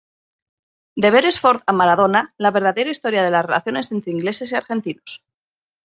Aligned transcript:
De 1.05 1.11
Beresford 1.15 1.61
a 1.67 1.75
Maradona, 1.81 2.25
la 2.39 2.51
verdadera 2.57 2.89
historia 2.89 3.21
de 3.21 3.29
las 3.29 3.45
relaciones 3.45 3.91
entre 3.91 4.11
ingleses 4.13 4.51
y 4.51 4.55
argentinos". 4.55 5.23